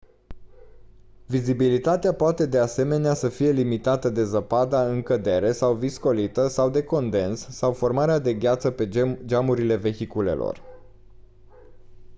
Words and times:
vizibilitatea 1.25 2.13
poate 2.13 2.45
de 2.45 2.57
asemenea 2.57 3.13
să 3.13 3.29
fie 3.29 3.51
limitată 3.51 4.09
de 4.09 4.23
zăpada 4.23 4.87
în 4.89 5.01
cădere 5.03 5.51
sau 5.51 5.75
viscolită 5.75 6.47
sau 6.47 6.69
de 6.69 6.83
condens 6.83 7.39
sau 7.49 7.73
formarea 7.73 8.19
de 8.19 8.33
gheață 8.33 8.71
pe 8.71 8.87
geamurile 9.25 9.75
vehiculelor 9.75 10.61